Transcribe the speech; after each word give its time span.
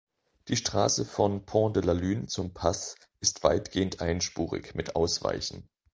Die 0.47 0.55
Straße 0.55 1.05
von 1.05 1.45
Pont 1.45 1.75
de 1.75 1.83
la 1.83 1.91
Lune 1.93 2.25
zum 2.25 2.55
Pass 2.55 2.95
ist 3.19 3.43
weitgehend 3.43 4.01
einspurig 4.01 4.73
mit 4.73 4.95
Ausweichen. 4.95 5.69